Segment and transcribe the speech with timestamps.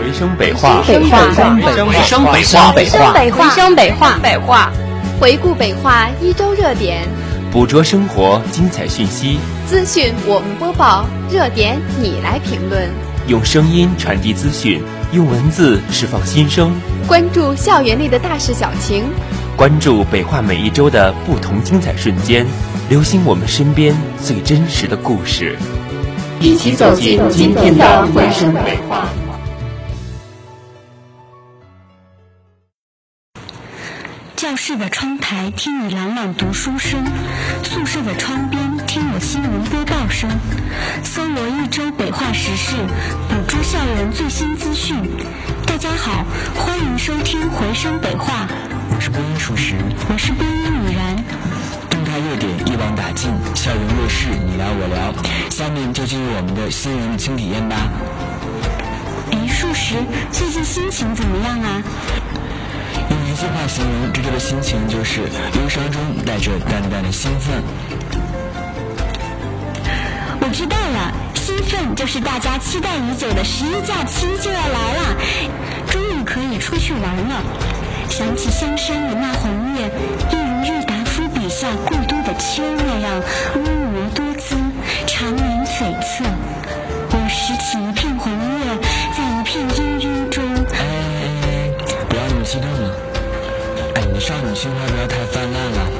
[0.00, 4.72] 回声北话，北话，回声北话，回声北话，回声北话，回声北话，北话，
[5.20, 7.06] 回顾北话一周热点，
[7.52, 9.38] 捕捉生活精彩讯息，
[9.68, 12.88] 资讯我们播报，热点你来评论，
[13.26, 14.82] 用声音传递资讯，
[15.12, 16.72] 用文字释放心声，
[17.06, 19.04] 关注校园内的大事小情，
[19.54, 22.46] 关注北话每一周的不同精彩瞬间，
[22.88, 25.58] 留心我们身边最真实的故事，
[26.40, 29.06] 一起走进今天的回声北话。
[34.62, 37.02] 室的窗台听你朗朗读书声，
[37.62, 40.28] 宿舍的窗边听我新闻播报声。
[41.02, 42.76] 搜罗一周北化时事，
[43.30, 44.96] 捕捉校园最新资讯。
[45.66, 48.46] 大家好，欢迎收听回声北化。
[48.94, 49.76] 我是播音属实，
[50.10, 51.16] 我是播音雨然。
[51.88, 55.50] 动态热点一网打尽，校园热事你聊我聊。
[55.50, 57.76] 下面就进入我们的新闻轻体验吧。
[59.32, 59.94] 哎，数十，
[60.30, 61.82] 最近心情怎么样啊？
[63.40, 67.62] 用一句话形容这周的心情就是忧伤中带着淡淡的兴奋。
[70.42, 75.16] 我知道了，兴奋就是大家期待已久的十一假期就要来了，
[75.88, 77.42] 终于可以出去玩了。
[78.10, 79.86] 想起香山的那红叶，
[80.30, 83.22] 一如郁达夫笔下过都的秋那样
[83.54, 84.54] 婀娜多姿，
[85.06, 86.24] 长绵悱恻。
[94.40, 95.90] 哎，你的少女性化不要太泛滥了。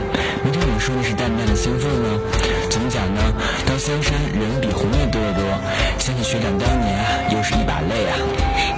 [0.42, 2.18] 没听我说的是淡淡的兴奋吗。
[2.70, 3.20] 怎么讲呢？
[3.66, 5.44] 到香山人比红叶多得多，
[5.98, 8.16] 想起学长当年啊，又是一把泪啊。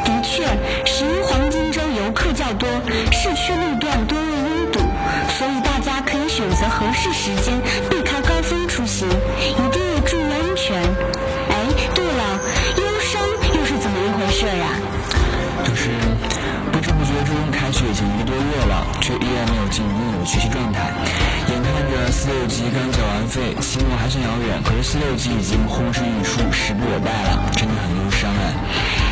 [0.04, 0.42] 的确，
[0.84, 2.68] 十一黄金周游客较多，
[3.12, 4.80] 市区路段多为拥堵，
[5.38, 7.54] 所以大家可以选择合适时间，
[22.62, 28.54] 四六级刚缴完费，期末还算遥远，可是四六级已经呼之欲出，时不我待了，真的很忧伤哎。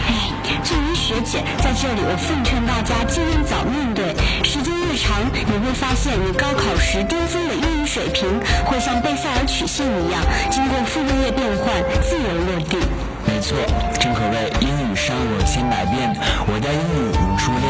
[0.07, 0.31] 哎，
[0.63, 4.15] 作为学姐，在这里我奉劝大家尽量早面对。
[4.47, 8.23] 时间越长，你会发现你高考时巅峰的英语水平
[8.67, 11.75] 会像贝塞尔曲线一样，经过傅立叶变换，
[12.07, 12.79] 自由落地。
[13.27, 13.59] 没错，
[13.99, 16.15] 正可谓英语伤我千百遍，
[16.47, 17.67] 我待英语如初恋。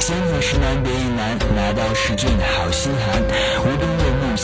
[0.00, 3.20] 相逢时难别亦难，拿到试卷好心寒。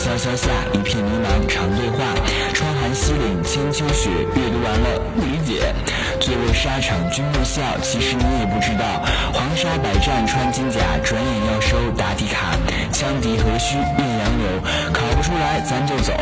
[0.05, 2.05] 萧萧下，一片迷茫常对话。
[2.53, 5.73] 窗含西岭千秋雪，阅读完了不理解。
[6.21, 9.01] 醉卧沙场君莫笑，其实你也不知道，
[9.33, 12.53] 黄沙百战穿金甲，转眼要收答题卡。
[12.93, 14.45] 羌笛何须怨杨柳，
[14.93, 16.13] 考不出来咱就走。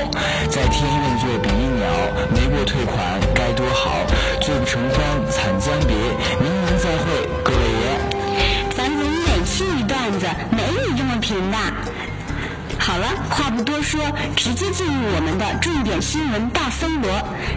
[0.50, 1.84] 在天愿作比翼鸟，
[2.32, 4.00] 没过退款该多好。
[4.40, 4.98] 醉不成欢
[5.30, 5.94] 惨将别，
[12.94, 14.00] 好了，话不多说，
[14.36, 17.09] 直接进入我们的重点新闻大搜罗。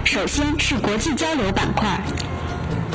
[0.02, 2.00] 首先是国际交流板块。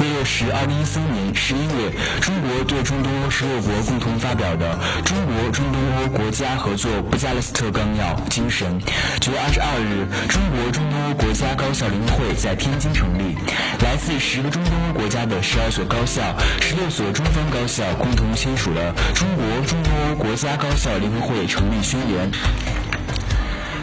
[0.02, 4.74] 为落实二零一三年十一月中国对中东欧十六国共同发表的
[5.04, 8.82] 《中国中东欧国家合作布加勒斯特纲要》精神，
[9.20, 13.38] 九月二十二日，中国中东欧国家高校联合会在天津成立，
[13.86, 22.32] 来自十个中东欧国家的十二所高校、十六所中方高校共同签署了《中国中东欧国家高校联合会成立宣言》。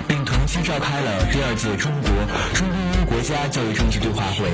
[0.09, 2.09] 并同期召开了第二届中国
[2.57, 4.49] 中东欧国家教育政策对话会，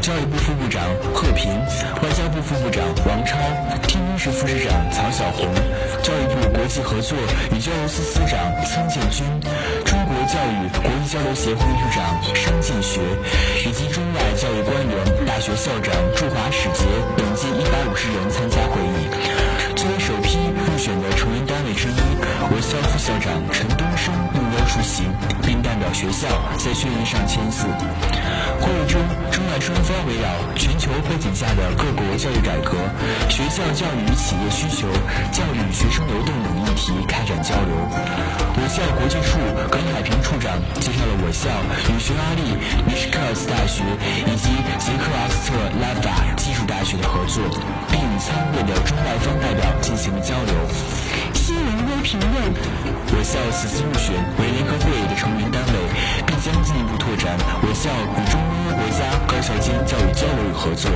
[0.00, 0.82] 教育部副部长
[1.12, 1.50] 贺平、
[1.98, 3.34] 外交部副部长王超、
[3.86, 5.50] 天津市副市长曹晓红、
[6.02, 7.18] 教育部国际合作
[7.50, 9.26] 与交流司司长仓建军、
[9.84, 13.00] 中国教育国际交流协会秘书长商进学
[13.66, 16.86] 以及中外教育官员、大学校长、驻华使节
[17.18, 19.33] 等近一百五十人参加会议。
[22.50, 25.04] 我校副校长陈东升应邀出席，
[25.42, 26.28] 并代表学校
[26.58, 27.66] 在宣言上签字。
[28.60, 29.00] 会议中，
[29.32, 32.76] 中外双方围绕全球背景下的各国教育改革、
[33.28, 34.88] 学校教育与企业需求、
[35.32, 37.72] 教育学生流动等议题开展交流。
[38.56, 39.40] 我校国际处
[39.72, 41.48] 耿海平处长介绍了我校
[41.88, 42.56] 与匈牙利
[42.86, 43.82] 米什克斯大学
[44.28, 47.42] 以及捷克阿斯特拉法技术大学的合作，
[47.90, 50.52] 并与参会的中外方代表进行了交流。
[51.34, 52.32] 新闻评论。
[53.16, 55.72] 我校此次入选为联合会的成员单位，
[56.26, 60.90] 并将进一步拓展我校与中东欧国家高校间教育交流与合作。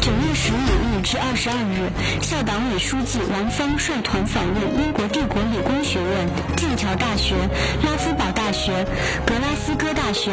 [0.00, 1.90] 九月十五日至二十二日，
[2.22, 7.34] 校党委书记王芳率团访问英国帝国理工学院、剑桥大学、
[7.82, 8.86] 拉夫堡大学、
[9.26, 10.30] 格拉斯哥大学、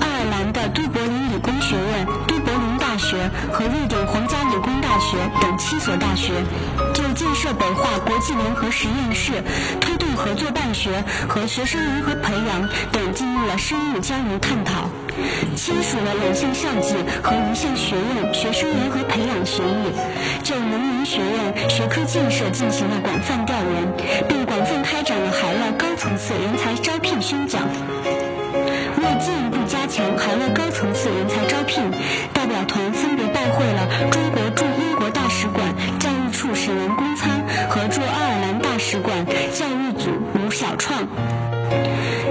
[0.00, 3.16] 爱尔兰的都柏林理工学院、都柏林大学。
[3.50, 6.34] 和瑞典皇家理工大学等七所大学，
[6.92, 9.32] 就建设北化国际联合实验室、
[9.80, 14.90] 推动合作办学和学生联合培养等进入了深入交流探讨，
[15.56, 19.92] 签署了两项校际和一项学院学生联合培养协议，
[20.42, 27.62] 就能源学院学科建设进行了广泛调研，并广泛开展了海外高层次人才招聘宣讲。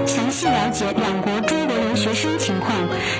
[0.06, 2.72] 详细了解两国中国留学生情况，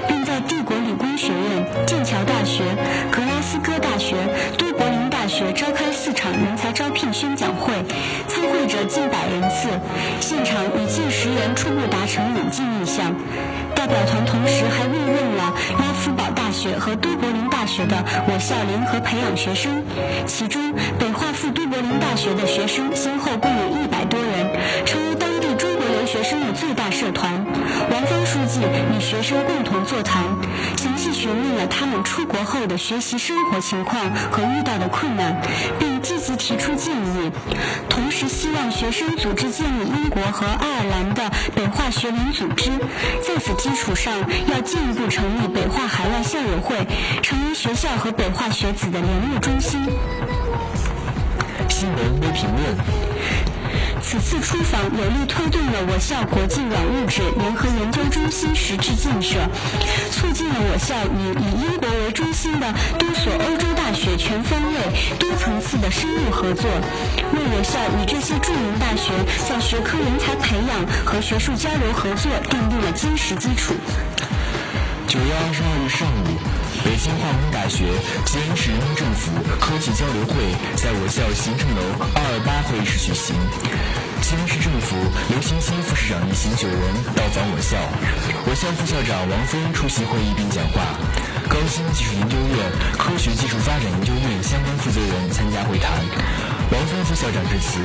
[0.08, 2.64] 并在帝国理工学院、剑桥大学、
[3.10, 4.16] 格拉斯哥大学、
[4.58, 7.72] 都柏林大学召开四场人才招聘宣讲会，
[8.26, 9.69] 参会者近百人次，
[10.20, 13.14] 现场已近十人初步达成引进意向。
[13.75, 17.96] 代表团同时还慰问了拉夫堡大学和都柏林大学的
[18.28, 19.82] 我校联合培养学生，
[20.26, 25.12] 其中北化附都柏林大学的学生先后共有一百多人，成为当地中国留
[26.12, 27.43] 学生的最大社团。
[27.91, 30.23] 王芳书记与学生共同座谈，
[30.76, 35.41] 详细询问了他们出国后的学习生活情况和遇到的困难，
[35.79, 37.32] 并积极提出建议。
[37.88, 41.23] 同时，希望学生组织建立英国和爱尔兰的
[41.55, 42.70] 北化学联组织，
[43.26, 44.12] 在此基础上，
[44.53, 46.76] 要进一步成立北化海外校友会，
[47.23, 49.81] 成为学校和北化学子的联络中心。
[51.70, 52.76] 新闻微评论。
[54.12, 59.41] 此次出访有力推动了我校国际软物质联合研究中心实质建设，
[60.11, 69.17] 促进了我校与以英国为中心的多所欧洲大学全方位、多层次的深入合作，为我校与这些著名大学
[69.49, 70.76] 在学科人才培养
[71.06, 73.73] 和学术交流合作奠定了坚实基础。
[75.08, 76.37] 九月二十二日上午，
[76.84, 77.87] 北京化工大学
[78.26, 79.31] 吉安市人民政府
[79.61, 80.34] 科技交流会
[80.75, 81.82] 在我校行政楼
[82.14, 83.37] 二二八会议室举行。
[84.20, 84.96] 吉安市政府
[85.31, 86.79] 刘新新副市长一行九人
[87.14, 87.79] 到访我校，
[88.46, 90.99] 我校副校长王峰出席会议并讲话。
[91.49, 92.56] 高新技术研究院、
[92.99, 95.91] 科学技术发展研究院相关负责人参加会谈。
[96.73, 97.79] 王峰副校长致辞，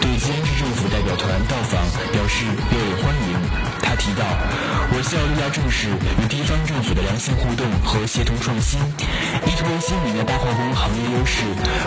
[0.00, 1.78] 对吉安市政府代表团到访
[2.10, 3.38] 表示热烈欢迎。
[3.82, 4.24] 他提到，
[4.90, 5.88] 我校力量正视
[6.18, 8.80] 与地方政府的良性互动和协同创新，
[9.46, 11.44] 依托新颖的大化工行业优势，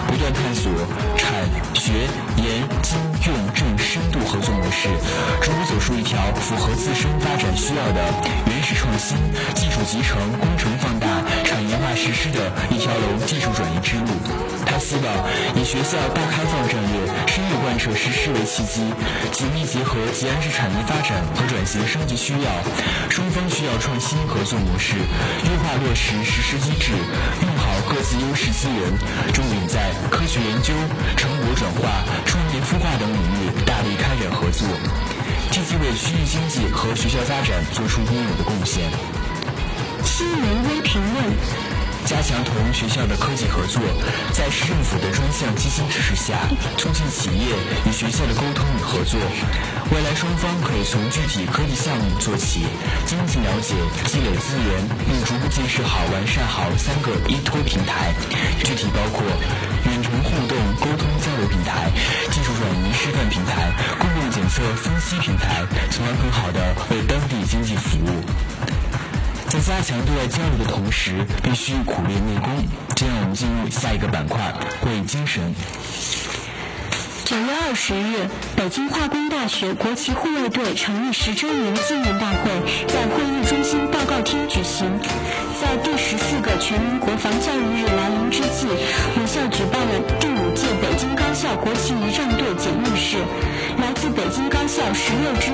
[0.08, 0.72] 不断探索
[1.18, 1.28] 产
[1.74, 4.90] 学研经用政深度合作模式，
[5.42, 8.02] 逐步走出一条符合自身发展需要的
[8.48, 9.18] 原始创新、
[9.54, 11.08] 技术集成、工程放大、
[11.44, 14.06] 产业化实施的一条龙技术转移之路。
[14.66, 15.06] 他希望
[15.56, 17.05] 以学校大开放战略
[17.36, 18.80] 深入贯彻实施为契机，
[19.34, 22.48] 紧密结合吉安市产业发展和转型升级需要，
[23.10, 28.88] 双方需要创新合作模式，优化落实实施机制，用好各自优势资源，
[29.34, 30.72] 重点在科学研究、
[31.18, 34.66] 成果转化、创业孵化等领域大力开展合作，
[35.52, 38.82] 积极为区域经济和学校发展做出应有的贡献。
[40.06, 41.75] 新闻微评论。
[42.06, 43.82] 加强同学校的科技合作，
[44.32, 46.38] 在市政府的专项基金支持下，
[46.78, 49.20] 促进企业与学校的沟通与合作。
[49.90, 52.62] 未来双方可以从具体科技项目做起，
[53.08, 53.74] 增进了解，
[54.06, 58.14] 积累资源，并逐步建设好、完善好三个依托平台。
[58.64, 59.26] 具体包括
[59.90, 61.90] 远程互动沟通交流平台、
[62.30, 66.62] 技术转移示范平台、公共检测分析平台，从而更好地
[66.94, 68.22] 为当地经济服务。
[69.50, 72.52] 在加强对外交流的同时，必须苦练内功。
[72.96, 75.54] 这样，我们进入下一个板块——会议精神。
[77.26, 82.52] 九月二十日，北京化工大学国旗护卫队成立十周年纪念大会
[82.88, 84.86] 在会议中心报告厅举行。
[85.60, 93.18] 在第十四个全民国防教育日来临之际，我校举办了第五届北京高校国旗仪仗队检阅式。
[93.82, 95.52] 来自北京高校十六支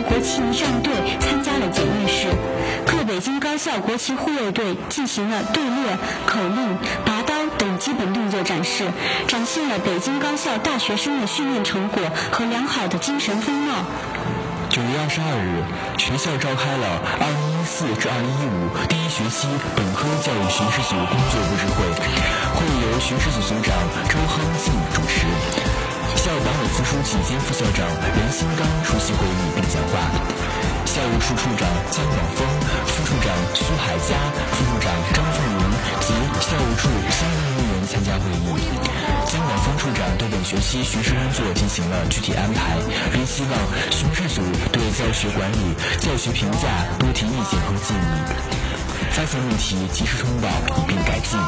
[3.62, 6.76] 校国旗护卫队进行了队列、口令、
[7.06, 8.90] 拔刀等基本动作展示，
[9.28, 12.02] 展现了北京高校大学生的训练成果
[12.32, 13.86] 和良好的精神风貌。
[14.68, 15.62] 九月二十二日，
[16.02, 19.46] 学校召开了二零一四至二零一五第一学期
[19.78, 21.86] 本科教育巡视组工作布置会，
[22.58, 23.70] 会由巡视组组长
[24.10, 25.30] 周亨进主持，
[26.18, 29.51] 校党委副书记兼副校长任新刚出席会议。
[30.92, 32.46] 校务处处长姜广峰、
[32.86, 34.12] 副处长苏海佳、
[34.52, 35.60] 副处长张凤云
[36.02, 38.60] 及校务处相关人员参加会议。
[39.26, 42.76] 姜广峰处长对本学期巡视工作进行了具体安排，
[43.14, 43.52] 并希望
[43.90, 44.42] 巡视组
[44.74, 45.58] 对教学管理、
[46.02, 46.68] 教学评价
[47.00, 48.12] 多提意见和建议，
[49.12, 51.40] 发现问题及时通报，以便改进。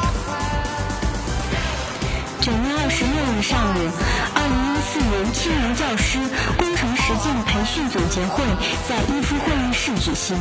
[2.44, 3.88] 九月二十六日上午，
[4.36, 6.20] 二零一四年青年教师
[6.60, 8.44] 工程实践培训总结会
[8.84, 10.36] 在一夫会议室举行。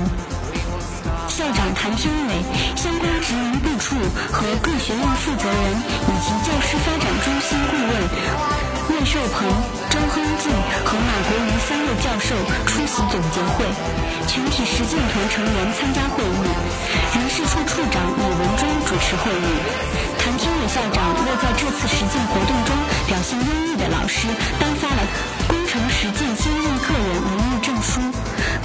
[1.32, 2.44] 校长谭天伟、
[2.76, 3.96] 相关职能部处
[4.36, 9.48] 和各学院负责人以及教师发展中心顾问魏寿鹏、
[9.88, 10.52] 周亨进
[10.84, 11.40] 和马国
[12.04, 12.36] 教授
[12.68, 13.64] 出席总结会，
[14.28, 16.44] 全体实践团成员参加会议，
[17.16, 19.48] 人事处处长李文忠主持会议。
[20.20, 22.76] 谭天伟校长为在这次实践活动中
[23.08, 24.28] 表现优异的老师
[24.60, 25.00] 颁发了
[25.48, 28.02] 工程实践先进个人荣誉证书。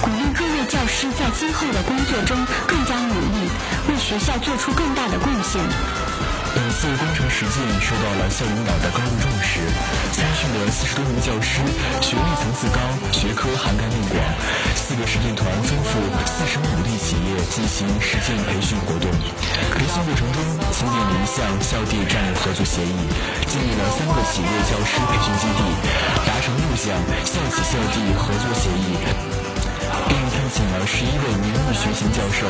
[0.03, 2.35] 鼓励各位教师在今后的工作中
[2.67, 3.47] 更加努力，
[3.87, 5.63] 为学校做出更大的贡献。
[6.51, 9.63] 本次工程实践受到了校领导的高度重视，
[10.11, 10.25] 参
[10.71, 11.61] 四十多名教师
[11.99, 12.79] 学历层次高，
[13.11, 14.21] 学科涵盖面广。
[14.75, 19.09] 四个实践团分赴四十五地企业进行实践培训活动。
[19.73, 20.39] 培训过程中，
[20.71, 22.93] 签订了一项校地战略合作协议，
[23.47, 25.61] 建立了三个企业教师培训基地，
[26.25, 26.93] 达成六项
[27.25, 29.48] 校企校地合作协议。
[30.49, 32.49] 请了十一位名誉学习教授。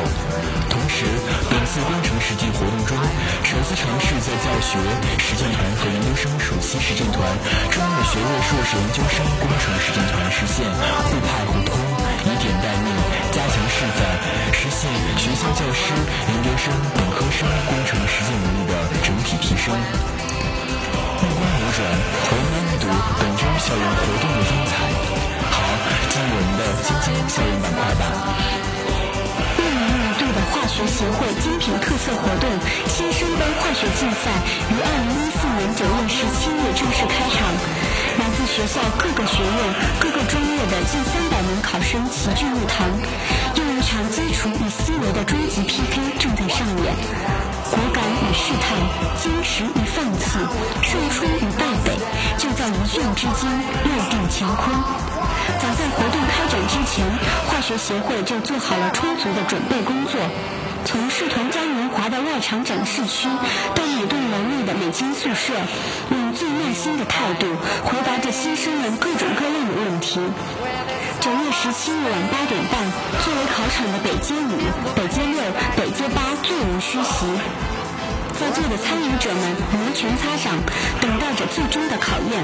[0.72, 1.04] 同时，
[1.50, 2.96] 本次工程实践活动中，
[3.44, 4.80] 首次尝试在教学、
[5.20, 7.20] 实践团和研究生暑期实践团、
[7.68, 11.76] 专业学位硕士研究生工程实践团实现互派互通，
[12.24, 12.88] 以点带面，
[13.36, 14.00] 加强示范，
[14.56, 14.88] 实现
[15.20, 18.72] 学校教师、研究生、本科生工程实践能力的
[19.04, 19.76] 整体提升。
[19.76, 22.88] 目光扭转，我们来阅读
[23.20, 25.09] 本周校园活动的风采。
[26.70, 28.02] 进入我们的晶晶校园板块吧。
[29.58, 32.46] 一年一度的化学协会精品特色活动——
[32.86, 34.30] 新生杯化学竞赛
[34.70, 37.50] 于二零一四年九月十七日正式开场。
[38.18, 39.58] 来自学校各个学院、
[39.98, 42.86] 各个专业的近三百名考生齐聚一堂，
[43.56, 46.94] 用一场基础与思维的终极 PK 正在上演。
[47.70, 48.76] 果敢与试探，
[49.16, 50.38] 坚持与放弃，
[50.82, 51.64] 胜出与败，
[52.60, 53.50] 在一瞬之间
[53.84, 54.76] 落定乾坤。
[55.58, 57.06] 早在活动开展之前，
[57.48, 60.20] 化学协会就做好了充足的准备工作。
[60.84, 63.28] 从社团嘉年华的外场展示区，
[63.74, 65.54] 到每栋楼内的美金宿舍，
[66.10, 67.46] 用最耐心的态度
[67.86, 70.20] 回答着新生们各种各样的问题。
[71.18, 72.84] 九月十七日晚八点半，
[73.24, 74.52] 作为考场的北街五、
[74.94, 75.40] 北街六、
[75.78, 77.24] 北街八座无虚席。
[78.40, 80.56] 在座的参与者们摩拳擦掌，
[80.96, 82.40] 等待着最终的考验。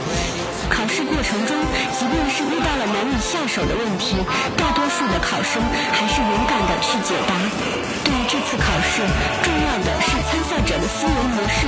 [0.68, 1.56] 考试过程中，
[1.96, 4.20] 即便是遇到了难以下手的问题，
[4.60, 5.56] 大多数的考生
[5.96, 7.32] 还是勇敢地去解答。
[8.04, 9.00] 对于这次考试，
[9.40, 11.64] 重要的是参赛者的思维模式。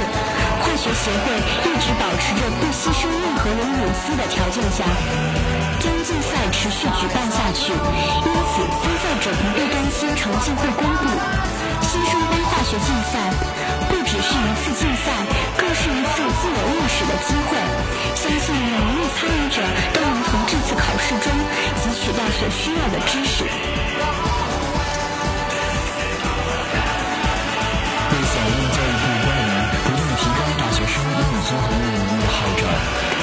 [0.61, 1.32] 化学协会
[1.64, 4.85] 一直保持着不牺牲任何人隐私的条件下，
[5.80, 7.73] 将竞赛持续举办下去。
[7.73, 11.16] 因此，参赛者不必担心成绩会公布。
[11.80, 13.98] 新生杯化学竞赛。
[14.19, 15.15] 只是一次竞赛，
[15.57, 17.55] 更是一次自我认识的机会。
[18.19, 19.63] 相信每一位参与者
[19.95, 21.31] 都能从这次考试中
[21.79, 23.47] 汲取到所需要的知识。
[28.11, 29.55] 为响应教育部关于
[29.87, 32.67] 不断提高大学生英语综合能力的号召，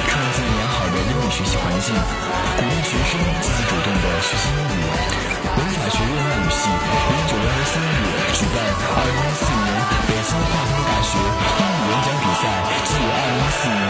[0.08, 4.88] 创建良好的英语学习环境，鼓励学生积极主动的学习英语，
[5.44, 8.00] 文法学院外语系于九月二十三日
[8.32, 8.64] 举办
[8.96, 9.65] 二零一四年。
[11.16, 12.44] 英语演讲比赛
[12.86, 13.84] 暨二零一四年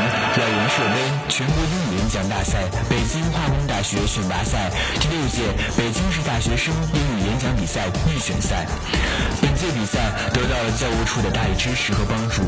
[0.76, 5.42] 外研设杯全国英语演讲大赛北京化工大学选拔赛第六届
[5.78, 8.68] 北京市大学生英语演讲比赛预选赛。
[9.42, 12.42] 本届比赛得到了教务处的大力支持和帮助，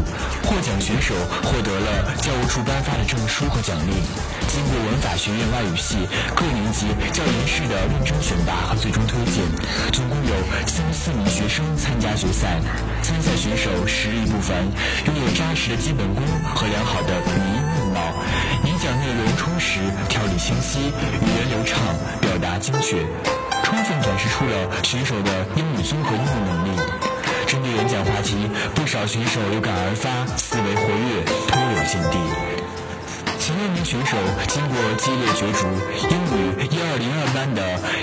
[0.43, 3.93] 获奖选手获得了教务处颁发的证书和奖励。
[4.48, 5.96] 经过文法学院外语系
[6.36, 9.43] 各年级教研室的认真选拔和最终推荐，
[9.93, 10.34] 总共有
[10.65, 12.60] 三十四名学生参加决赛。
[13.01, 14.57] 参赛选手实力不凡，
[15.05, 18.13] 拥有扎实的基本功和良好的语音貌，
[18.63, 21.82] 演讲内容充实，条理清晰，语言流畅，
[22.22, 22.98] 表达精确，
[23.63, 26.80] 充分展示出了选手的英语综合应用能力。
[27.48, 28.36] 针对演讲话题，
[28.75, 32.18] 不少选手有感而发，思维活跃，颇有见地。
[33.39, 35.66] 前六名选手经过激烈角逐，
[36.12, 37.62] 英语一二零二班的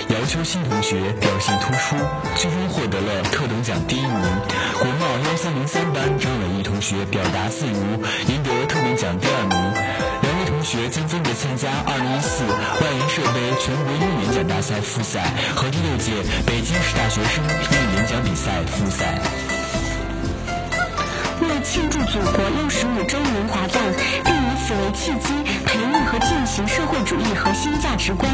[0.09, 1.95] 姚秋新同学表现突出，
[2.35, 4.21] 最终获得了特等奖第一名。
[4.77, 7.73] 国贸幺三零三班张伟毅同学表达自如，
[8.29, 9.57] 赢得特等奖第二名。
[10.21, 16.11] 两位同学将分别参加二零一四外研设备全国英语演讲大赛复赛和第六届
[16.45, 19.17] 北京市大学生英语演讲比赛复赛。
[21.41, 23.81] 为庆祝祖国六十五周年华诞，
[24.23, 24.31] 并
[24.65, 25.31] 此为契机，
[25.63, 28.31] 培育和践行社会主义核心价值观。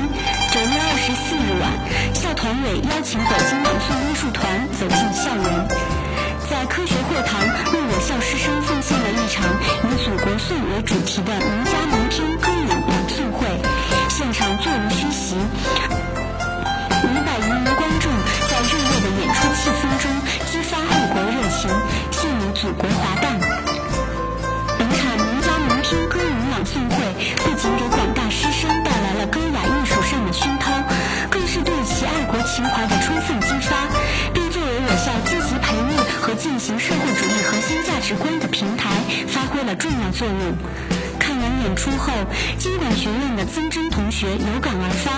[0.54, 1.68] 九月二十四日晚，
[2.16, 5.68] 校团委邀请北京朗诵艺术团走进校园，
[6.50, 7.36] 在科学会堂
[7.74, 9.44] 为我校师生奉献了一场
[9.84, 11.76] 以“祖国颂”为主题的名家
[39.82, 40.38] 重要作用。
[41.18, 42.14] 看完演出后，
[42.60, 45.12] 经管学院的曾真同学有感而发。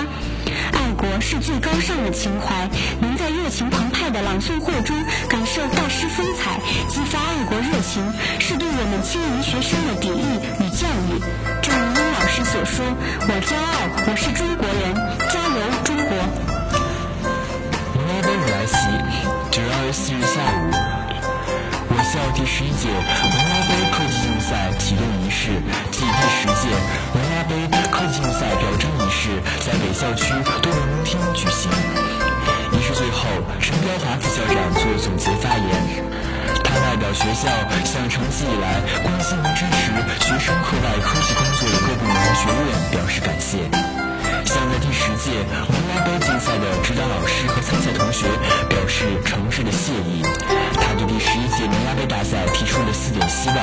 [0.72, 2.70] 爱国是最高尚的情怀，
[3.02, 4.96] 能在热情澎湃的朗诵会中
[5.28, 8.02] 感受大师风采，激发爱国热情，
[8.40, 11.20] 是对我们青年学生的砥砺与教育。
[11.62, 12.86] 正如殷老师所说
[13.28, 13.68] ：“我骄傲，
[14.08, 14.96] 我是中国人，
[15.28, 16.16] 加油，中国！”
[18.00, 18.80] 蒙拉杯来袭，
[19.52, 20.72] 九月二十四日下午，
[22.14, 25.50] 校第十一届文拉杯科技竞赛启动仪式
[25.90, 26.70] 暨第十届
[27.16, 27.56] 文拉杯
[27.90, 31.72] 科技竞赛表彰仪式在北校区多功能厅举行。
[32.72, 33.26] 仪式最后，
[33.60, 35.66] 陈彪华副校长作总结发言，
[36.64, 37.50] 他代表学校
[37.84, 39.90] 向长期以来关心和支持
[40.22, 43.58] 学生课外科技工作的各部门学院表示感谢，
[44.54, 45.32] 向在第十届
[45.68, 48.28] 蒙拉杯竞赛的指导老师和参赛同学
[48.70, 50.22] 表示诚挚的谢意。
[50.78, 53.58] 他对第十一届蒙拉杯大赛提出了四点希望。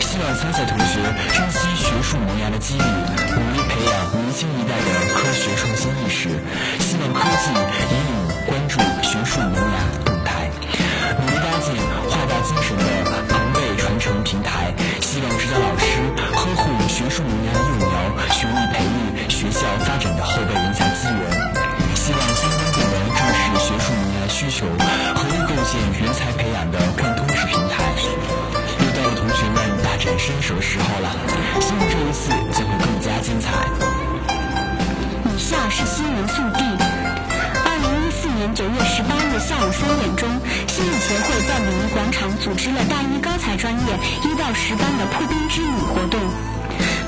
[0.00, 0.96] 希望参赛同学
[1.36, 6.30] 珍惜学术萌芽的机遇，努力培养年轻一代的科学创新意识。
[6.80, 8.16] 希望科技引领
[8.48, 9.76] 关注学术萌芽
[10.06, 10.48] 动态，
[11.20, 11.76] 努力搭建
[12.08, 12.84] 化大精神的
[13.28, 14.72] 庞贝传承平台。
[15.02, 16.00] 希望指导老师
[16.32, 17.89] 呵护学术萌芽的幼苗
[39.80, 40.28] 三点钟，
[40.68, 43.86] 心理协会在礼仪广场组织了大一高才专业
[44.22, 46.20] 一到十班的破冰之旅活动。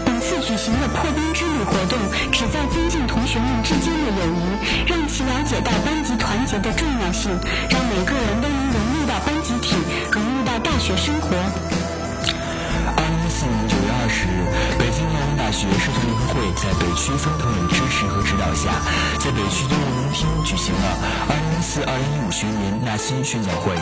[0.06, 1.98] 本次举行的破冰之旅活动，
[2.32, 7.30] 旨在增进同学们之间的友谊，让其了解到班级团结的重要性，
[7.68, 9.76] 让每个人都能融入到班集体，
[10.10, 11.36] 融入到大学生活。
[12.96, 13.68] 二零一四年
[14.12, 14.44] 十日，
[14.78, 18.68] 北京化工大学社团联合会在北区分团委支持和指导下，
[19.18, 20.84] 在北区东文宫厅举行了
[21.28, 23.72] 二零一四二零一五学年纳新宣讲会。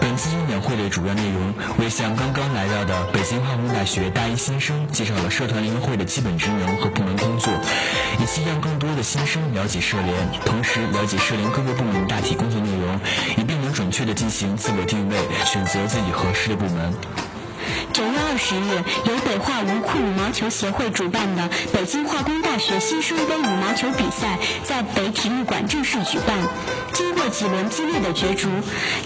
[0.00, 7.52] 本次演讲会的主要内容为向刚刚来到的北京化工大学大一新生介绍了社团联合会的基本职能和部门工作，
[8.18, 10.12] 以期让更多的新生了解社联，
[10.44, 13.00] 同时了解社联各个部门大体工作内容，
[13.36, 16.92] 以便能准确地进行自我定位，选择自己合适的部门。
[17.98, 26.38] 九月二十日，由北化无库羽毛球协会主办的北京化工大学新生杯羽毛球比赛在北体育馆正式举办。
[26.92, 28.48] 经过几轮激烈的角逐，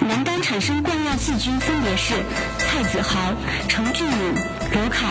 [0.07, 2.13] 男单产生冠亚季军分别是
[2.59, 3.19] 蔡子豪、
[3.67, 4.35] 程俊敏、
[4.73, 5.07] 刘凯；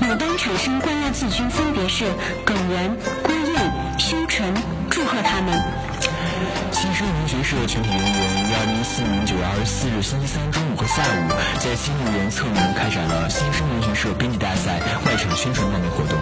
[0.00, 2.06] 女单产生冠亚季军分别是
[2.42, 4.54] 耿源、郭燕、修晨。
[4.88, 5.62] 祝贺他们！
[6.72, 16.18] 新生文学社全体人员于二零一四年九月二十四日星期三中午和下午，在新路园侧门开展了新生文学社编辑大赛外场宣传报名活动。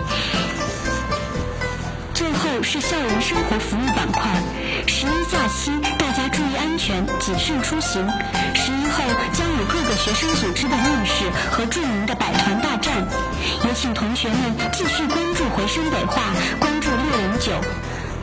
[2.15, 4.23] 最后是校园生活服务板块。
[4.87, 8.07] 十一假期，大家注意安全，谨慎出行。
[8.55, 13.05] 十一后将有各个学生组织的面试和著名的百团大战。
[13.67, 14.39] 也请同学们
[14.73, 16.23] 继续关注回声北化，
[16.61, 17.53] 关注六零九。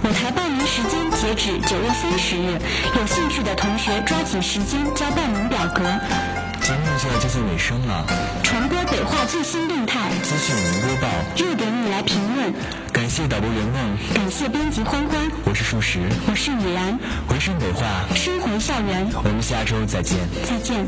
[0.03, 2.57] 舞台报名时间截止九月三十日，
[2.97, 5.83] 有兴趣的同学抓紧时间交报名表格。
[6.61, 8.05] 节目就要接近尾声了，
[8.41, 12.51] 传播北化最新动态，资讯播报，热点你来评论。
[12.91, 17.85] 感谢导播圆梦，感谢编辑欢欢，我是舒石，我是雨然，回声北化，
[18.15, 20.87] 生活校园，我们下周再见，再见。